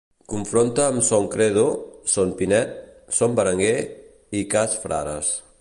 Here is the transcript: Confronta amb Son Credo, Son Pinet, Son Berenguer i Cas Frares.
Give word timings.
Confronta 0.31 0.87
amb 0.93 1.03
Son 1.09 1.27
Credo, 1.35 1.67
Son 2.15 2.33
Pinet, 2.41 2.75
Son 3.21 3.39
Berenguer 3.41 3.77
i 4.41 4.45
Cas 4.57 4.79
Frares. 4.87 5.35